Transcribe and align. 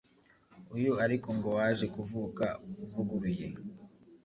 uyu 0.75 0.91
ariko 1.05 1.27
ngo 1.37 1.49
waje 1.57 1.85
kuvuka 1.95 2.45
uvuguruye 2.83 3.47